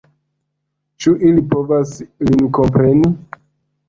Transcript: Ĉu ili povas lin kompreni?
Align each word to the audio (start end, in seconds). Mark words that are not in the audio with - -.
Ĉu 1.03 1.11
ili 1.31 1.43
povas 1.51 1.91
lin 2.31 2.47
kompreni? 2.59 3.13